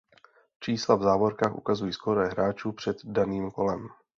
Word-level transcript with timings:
Čísla 0.59 0.95
v 0.97 1.03
závorkách 1.03 1.55
ukazují 1.55 1.93
skóre 1.93 2.27
hráčů 2.27 2.71
před 2.71 2.97
daným 3.03 3.51
kolem. 3.51 3.89